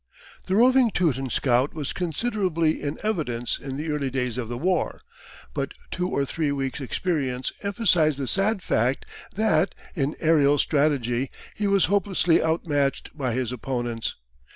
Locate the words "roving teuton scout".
0.55-1.75